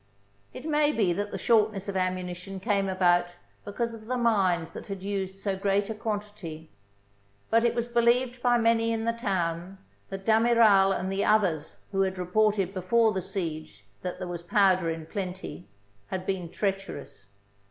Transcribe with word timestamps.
It 0.51 0.65
may 0.65 0.91
be 0.91 1.13
that 1.13 1.29
the 1.29 1.37
shortness 1.37 1.87
of 1.87 1.95
am 1.95 2.15
munition 2.15 2.59
came 2.59 2.89
about 2.89 3.35
because 3.63 3.93
of 3.93 4.07
the 4.07 4.17
mines 4.17 4.73
that 4.73 4.87
had 4.87 5.03
used 5.03 5.37
so 5.37 5.55
great 5.55 5.91
a 5.91 5.93
quantity; 5.93 6.71
but 7.51 7.63
it 7.63 7.75
was 7.75 7.87
believed 7.87 8.41
by 8.41 8.57
many 8.57 8.91
in 8.91 9.05
the 9.05 9.11
town 9.13 9.77
that 10.09 10.25
D'Amiral 10.25 10.91
and 10.91 11.11
the 11.11 11.23
others 11.23 11.81
who 11.91 12.01
had 12.01 12.17
reported 12.17 12.73
before 12.73 13.11
the 13.11 13.21
siege 13.21 13.85
that 14.01 14.17
there 14.17 14.27
was 14.27 14.41
powder 14.41 14.89
in 14.89 15.05
plenty 15.05 15.67
had 16.07 16.25
been 16.25 16.49
treacherous. 16.49 17.27